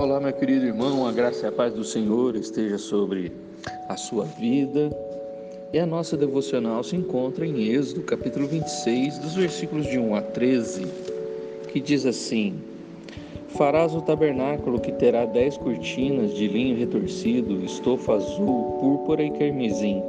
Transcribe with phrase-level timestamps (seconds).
[0.00, 3.30] Olá, meu querido irmão, a graça e a paz do Senhor esteja sobre
[3.86, 4.90] a sua vida.
[5.74, 10.22] E a nossa devocional se encontra em Êxodo, capítulo 26, dos versículos de 1 a
[10.22, 10.86] 13,
[11.70, 12.62] que diz assim:
[13.48, 20.02] Farás o tabernáculo que terá dez cortinas de linho retorcido, estofa azul, púrpura e carmesim.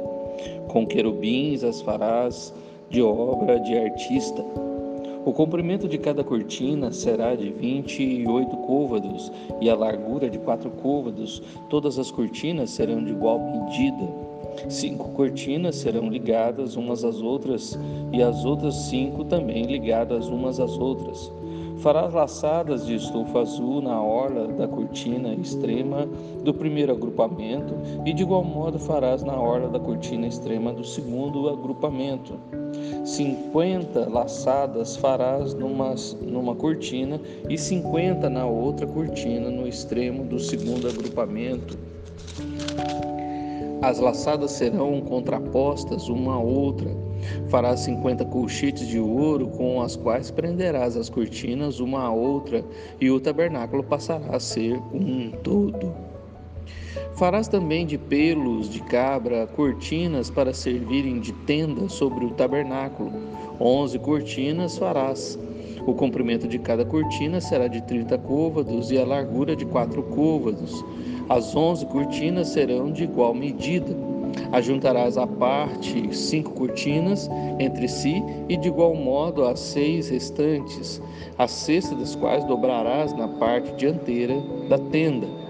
[0.68, 2.50] Com querubins as farás
[2.88, 4.42] de obra de artista.
[5.24, 11.40] O comprimento de cada cortina será de 28 côvados e a largura de quatro côvados.
[11.70, 14.32] Todas as cortinas serão de igual medida.
[14.68, 17.78] Cinco cortinas serão ligadas umas às outras
[18.12, 21.32] e as outras cinco também ligadas umas às outras.
[21.78, 26.06] Farás laçadas de estofa azul na orla da cortina extrema
[26.42, 31.48] do primeiro agrupamento, e de igual modo farás na orla da cortina extrema do segundo
[31.48, 32.61] agrupamento.
[33.04, 40.88] Cinquenta laçadas farás numa, numa cortina e cinquenta na outra cortina no extremo do segundo
[40.88, 41.76] agrupamento.
[43.82, 46.88] As laçadas serão contrapostas uma à outra.
[47.48, 52.64] Farás cinquenta colchetes de ouro com as quais prenderás as cortinas uma à outra,
[53.00, 56.11] e o tabernáculo passará a ser um todo.
[57.14, 63.12] Farás também de pelos de cabra cortinas para servirem de tenda sobre o tabernáculo.
[63.60, 65.38] Onze cortinas farás.
[65.86, 70.84] O comprimento de cada cortina será de trinta côvados e a largura de quatro côvados.
[71.28, 73.96] As onze cortinas serão de igual medida.
[74.52, 77.28] Ajuntarás à parte cinco cortinas
[77.58, 81.02] entre si e de igual modo as seis restantes,
[81.38, 84.36] a sexta das quais dobrarás na parte dianteira
[84.68, 85.41] da tenda.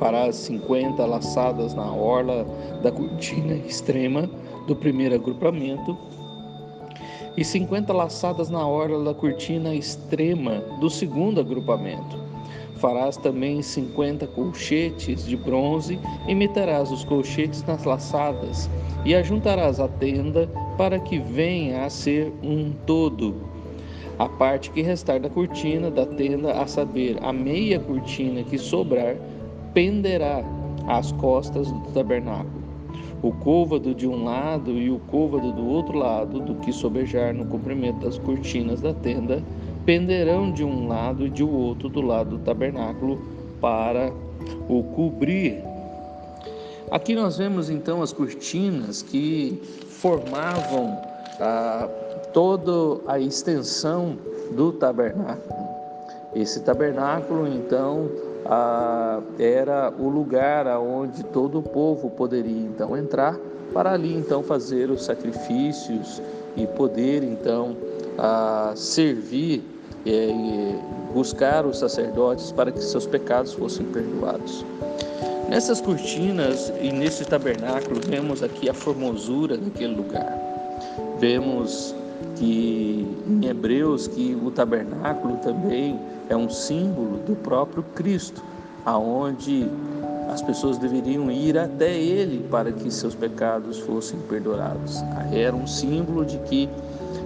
[0.00, 2.46] Farás cinquenta laçadas na orla
[2.82, 4.30] da cortina extrema
[4.66, 5.94] do primeiro agrupamento
[7.36, 12.18] e cinquenta laçadas na orla da cortina extrema do segundo agrupamento.
[12.76, 18.70] Farás também cinquenta colchetes de bronze e meterás os colchetes nas laçadas
[19.04, 20.48] e ajuntarás a tenda
[20.78, 23.34] para que venha a ser um todo.
[24.18, 29.16] A parte que restar da cortina da tenda, a saber, a meia cortina que sobrar,
[29.72, 30.44] penderá
[30.86, 32.60] às costas do tabernáculo
[33.22, 37.44] o côvado de um lado e o côvado do outro lado, do que sobejar no
[37.46, 39.42] comprimento das cortinas da tenda,
[39.84, 43.20] penderão de um lado e de outro do lado do tabernáculo
[43.60, 44.10] para
[44.68, 45.62] o cobrir.
[46.90, 50.98] Aqui nós vemos então as cortinas que formavam
[51.40, 51.88] ah,
[52.32, 54.16] toda a extensão
[54.52, 55.60] do tabernáculo.
[56.34, 58.08] Esse tabernáculo então
[58.50, 63.38] ah, era o lugar aonde todo o povo poderia então entrar
[63.72, 66.20] para ali então fazer os sacrifícios
[66.56, 67.76] e poder então
[68.18, 69.62] ah, servir
[70.04, 70.74] e
[71.14, 74.64] buscar os sacerdotes para que seus pecados fossem perdoados.
[75.48, 80.38] Nessas cortinas e nesse tabernáculo vemos aqui a formosura daquele lugar.
[81.18, 81.94] Vemos
[82.36, 85.98] que em Hebreus que o tabernáculo também
[86.30, 88.42] é um símbolo do próprio Cristo,
[88.86, 89.68] aonde
[90.30, 95.02] as pessoas deveriam ir até ele para que seus pecados fossem perdoados.
[95.32, 96.68] Era um símbolo de que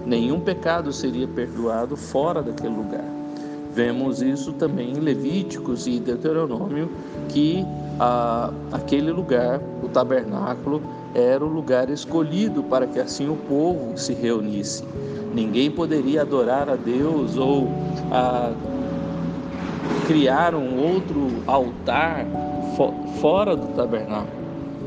[0.07, 3.05] nenhum pecado seria perdoado fora daquele lugar.
[3.75, 6.91] Vemos isso também em Levíticos e Deuteronômio,
[7.29, 7.63] que
[8.01, 10.81] ah, aquele lugar, o tabernáculo,
[11.15, 14.83] era o lugar escolhido para que assim o povo se reunisse.
[15.35, 17.69] Ninguém poderia adorar a Deus ou
[18.11, 18.53] a
[20.07, 22.27] criar um outro altar
[23.21, 24.45] fora do tabernáculo.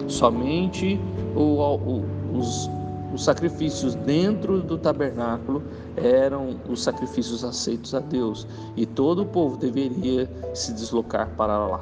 [0.08, 1.00] Somente
[1.36, 2.70] o, o, os,
[3.14, 5.64] os sacrifícios dentro do tabernáculo
[5.96, 11.82] eram os sacrifícios aceitos a Deus e todo o povo deveria se deslocar para lá.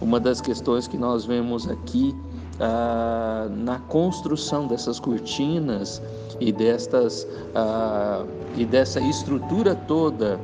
[0.00, 2.14] Uma das questões que nós vemos aqui
[2.60, 6.00] ah, na construção dessas cortinas
[6.38, 8.24] e, destas, ah,
[8.56, 10.38] e dessa estrutura toda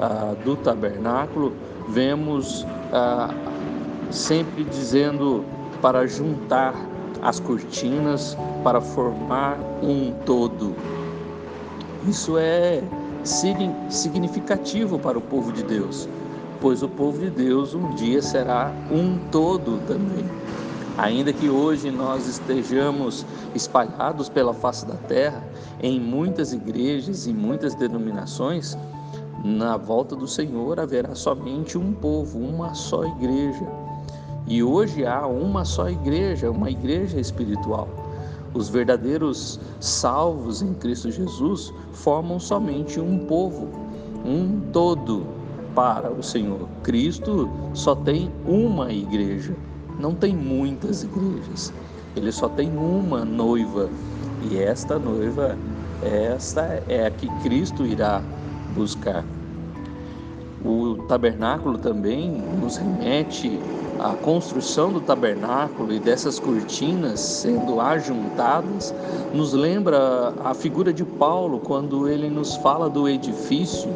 [0.00, 1.52] ah, do tabernáculo,
[1.88, 3.30] vemos ah,
[4.10, 5.44] sempre dizendo
[5.80, 6.74] para juntar
[7.22, 10.74] as cortinas para formar um todo.
[12.08, 12.82] Isso é
[13.88, 16.08] significativo para o povo de Deus,
[16.60, 20.24] pois o povo de Deus um dia será um todo também.
[20.96, 25.44] Ainda que hoje nós estejamos espalhados pela face da terra,
[25.82, 28.78] em muitas igrejas e muitas denominações,
[29.44, 33.66] na volta do Senhor haverá somente um povo, uma só igreja.
[34.46, 37.88] E hoje há uma só igreja, uma igreja espiritual.
[38.54, 43.68] Os verdadeiros salvos em Cristo Jesus formam somente um povo,
[44.24, 45.26] um todo.
[45.74, 46.66] para o Senhor.
[46.82, 49.54] Cristo só tem uma igreja,
[50.00, 51.70] não tem muitas igrejas.
[52.16, 53.90] Ele só tem uma noiva
[54.50, 55.54] e esta noiva,
[56.02, 58.22] esta é a que Cristo irá
[58.76, 59.24] buscar.
[60.64, 63.58] O tabernáculo também nos remete
[63.98, 68.94] à construção do tabernáculo e dessas cortinas sendo ajuntadas,
[69.32, 73.90] nos lembra a figura de Paulo quando ele nos fala do edifício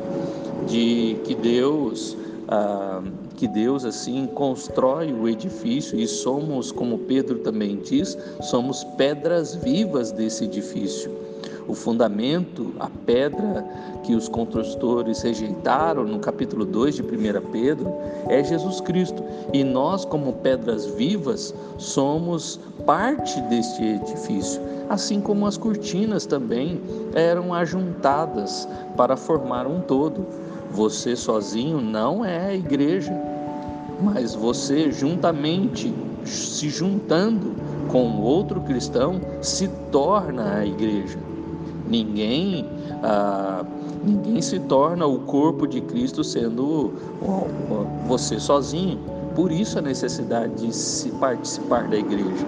[0.67, 2.17] de que Deus
[2.49, 3.03] ah,
[3.37, 10.13] que Deus assim constrói o edifício e somos, como Pedro também diz, somos pedras vivas
[10.13, 11.11] desse edifício.
[11.71, 13.65] O fundamento, a pedra
[14.03, 17.07] que os construtores rejeitaram no capítulo 2 de 1
[17.53, 17.95] Pedro
[18.29, 19.23] é Jesus Cristo.
[19.53, 24.61] E nós, como pedras vivas, somos parte deste edifício.
[24.89, 26.81] Assim como as cortinas também
[27.15, 30.27] eram ajuntadas para formar um todo.
[30.73, 33.17] Você sozinho não é a igreja,
[34.03, 35.95] mas você juntamente,
[36.25, 37.55] se juntando
[37.87, 41.30] com outro cristão, se torna a igreja.
[41.91, 42.65] Ninguém,
[43.03, 43.65] ah,
[44.05, 46.93] ninguém se torna o corpo de Cristo sendo
[48.07, 49.01] você sozinho.
[49.35, 52.47] Por isso a necessidade de se participar da igreja.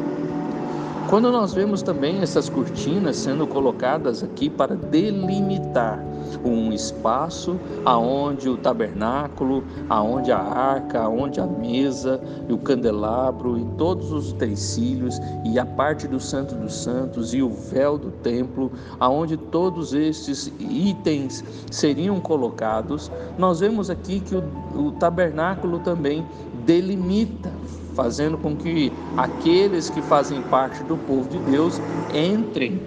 [1.12, 6.03] Quando nós vemos também essas cortinas sendo colocadas aqui para delimitar
[6.43, 12.19] um espaço aonde o tabernáculo, aonde a arca, aonde a mesa,
[12.49, 17.43] e o candelabro e todos os utensílios e a parte do Santo dos Santos e
[17.43, 24.43] o véu do templo, aonde todos estes itens seriam colocados, nós vemos aqui que o,
[24.75, 26.26] o tabernáculo também
[26.64, 27.51] delimita
[27.94, 31.81] fazendo com que aqueles que fazem parte do povo de Deus
[32.15, 32.81] entrem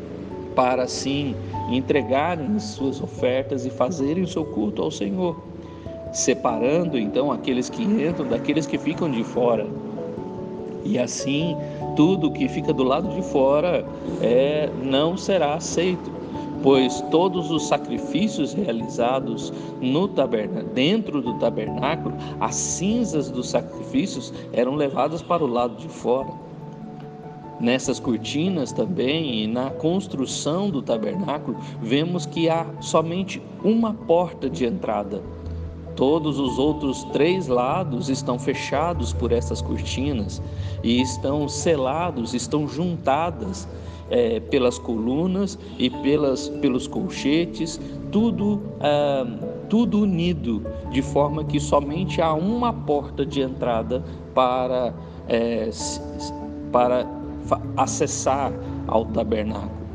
[0.56, 1.36] para assim
[1.69, 5.36] entregarem suas ofertas e fazerem o seu culto ao Senhor,
[6.13, 9.66] separando então aqueles que entram daqueles que ficam de fora.
[10.84, 11.58] E assim,
[11.96, 13.84] tudo que fica do lado de fora
[14.22, 16.12] é, não será aceito
[16.65, 24.73] pois todos os sacrifícios realizados no tabernáculo, dentro do tabernáculo, as cinzas dos sacrifícios eram
[24.73, 26.33] levadas para o lado de fora.
[27.59, 34.65] Nessas cortinas também e na construção do tabernáculo, vemos que há somente uma porta de
[34.65, 35.21] entrada.
[35.95, 40.41] Todos os outros três lados estão fechados por essas cortinas
[40.83, 43.67] e estão selados, estão juntadas
[44.10, 47.80] é, pelas colunas e pelas, pelos colchetes,
[48.12, 49.25] tudo, ah,
[49.69, 54.04] tudo unido, de forma que somente há uma porta de entrada
[54.34, 54.94] para,
[55.28, 55.69] é,
[56.72, 57.07] para
[57.75, 58.54] acessar
[58.88, 59.86] ao tabernáculo.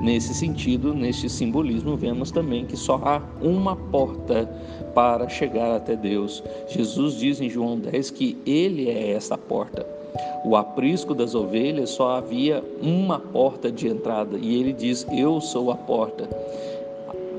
[0.00, 4.46] Nesse sentido, neste simbolismo, vemos também que só há uma porta
[4.94, 6.42] para chegar até Deus.
[6.68, 9.99] Jesus diz em João 10 que Ele é essa porta.
[10.44, 15.70] O aprisco das ovelhas só havia uma porta de entrada e ele diz: Eu sou
[15.70, 16.28] a porta.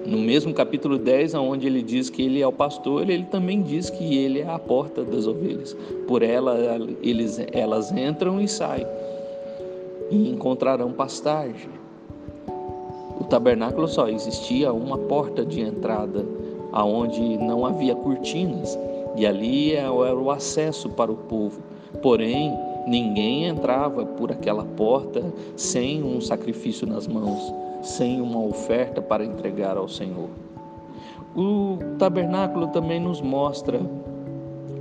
[0.06, 3.90] No mesmo capítulo 10, onde ele diz que ele é o pastor, ele também diz
[3.90, 5.76] que ele é a porta das ovelhas.
[6.08, 6.58] Por ela
[7.04, 8.86] eles, elas entram e saem
[10.12, 11.70] e encontrarão pastagem.
[13.20, 16.26] O tabernáculo só existia uma porta de entrada,
[16.72, 18.78] aonde não havia cortinas,
[19.16, 21.62] e ali era o acesso para o povo.
[22.02, 22.58] Porém,
[22.88, 25.24] ninguém entrava por aquela porta
[25.56, 30.30] sem um sacrifício nas mãos, sem uma oferta para entregar ao Senhor.
[31.36, 33.80] O tabernáculo também nos mostra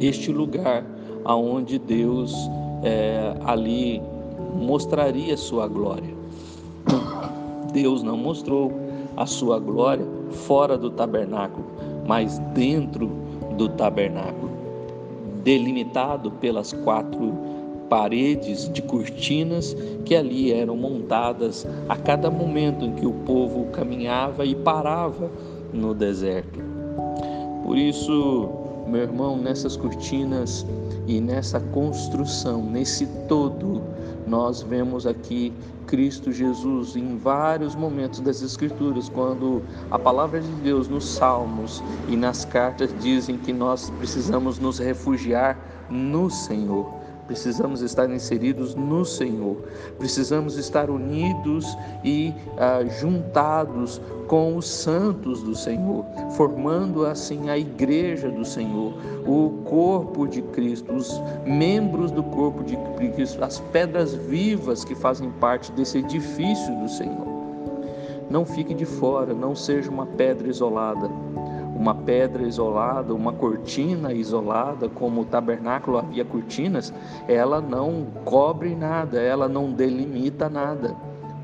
[0.00, 0.84] este lugar
[1.24, 2.34] aonde Deus
[2.82, 4.02] é, ali
[4.54, 6.14] mostraria sua glória.
[7.72, 8.72] Deus não mostrou
[9.16, 11.66] a sua glória fora do tabernáculo,
[12.06, 13.10] mas dentro
[13.56, 14.59] do tabernáculo
[15.42, 17.34] delimitado pelas quatro
[17.88, 24.46] paredes de cortinas que ali eram montadas a cada momento em que o povo caminhava
[24.46, 25.30] e parava
[25.72, 26.60] no deserto.
[27.64, 28.48] Por isso,
[28.86, 30.64] meu irmão, nessas cortinas
[31.06, 33.82] e nessa construção, nesse todo,
[34.30, 35.52] nós vemos aqui
[35.88, 39.60] Cristo Jesus em vários momentos das Escrituras, quando
[39.90, 45.58] a palavra de Deus nos Salmos e nas cartas dizem que nós precisamos nos refugiar
[45.90, 46.99] no Senhor.
[47.30, 49.58] Precisamos estar inseridos no Senhor,
[49.96, 58.28] precisamos estar unidos e ah, juntados com os santos do Senhor, formando assim a igreja
[58.28, 58.94] do Senhor,
[59.24, 65.30] o corpo de Cristo, os membros do corpo de Cristo, as pedras vivas que fazem
[65.30, 67.28] parte desse edifício do Senhor.
[68.28, 71.08] Não fique de fora, não seja uma pedra isolada.
[71.80, 76.92] Uma pedra isolada, uma cortina isolada, como o tabernáculo havia cortinas,
[77.26, 80.94] ela não cobre nada, ela não delimita nada.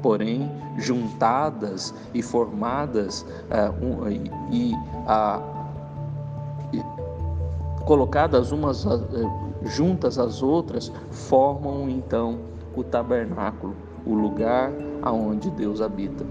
[0.02, 4.10] Porém, juntadas e formadas uh, um,
[4.50, 5.42] e, uh,
[6.70, 6.82] e,
[7.86, 9.00] colocadas umas uh,
[9.62, 12.40] juntas às outras, formam então
[12.76, 13.74] o tabernáculo,
[14.04, 16.26] o lugar aonde Deus habita.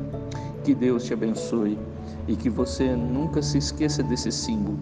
[0.63, 1.75] Que Deus te abençoe
[2.27, 4.77] e que você nunca se esqueça desse símbolo,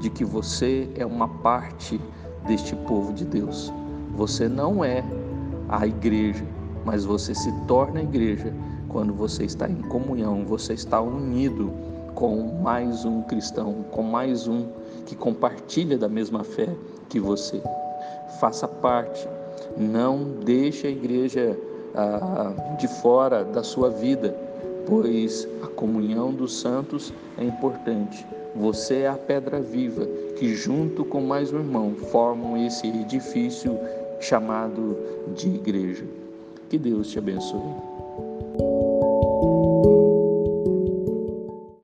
[0.00, 2.00] de que você é uma parte
[2.46, 3.72] deste povo de Deus.
[4.14, 5.04] Você não é
[5.68, 6.44] a igreja,
[6.84, 8.52] mas você se torna igreja
[8.88, 11.72] quando você está em comunhão, você está unido
[12.14, 14.68] com mais um cristão, com mais um
[15.04, 16.68] que compartilha da mesma fé
[17.08, 17.60] que você.
[18.40, 19.28] Faça parte,
[19.76, 21.58] não deixe a igreja
[21.94, 24.34] ah, de fora da sua vida,
[24.86, 28.26] pois a comunhão dos santos é importante.
[28.54, 30.06] Você é a pedra viva
[30.38, 33.78] que, junto com mais um irmão, formam esse edifício
[34.20, 34.96] chamado
[35.34, 36.04] de igreja.
[36.70, 38.05] Que Deus te abençoe.